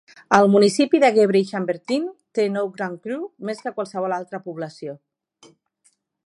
El 0.35 0.47
municipi 0.51 1.01
de 1.01 1.11
Gevrey-Chambertin 1.17 2.07
té 2.39 2.45
nou 2.55 2.71
Grand 2.79 2.97
Crus, 3.05 3.29
més 3.51 3.61
que 3.67 3.73
qualsevol 3.77 4.17
altra 4.19 4.41
població. 4.49 4.97